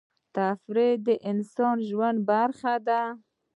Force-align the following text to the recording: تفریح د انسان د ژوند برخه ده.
تفریح 0.35 0.93
د 1.07 1.09
انسان 1.29 1.75
د 1.81 1.85
ژوند 1.89 2.17
برخه 2.29 2.73
ده. 2.87 3.01